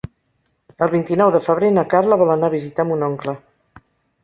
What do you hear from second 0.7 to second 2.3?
El vint-i-nou de febrer na Carla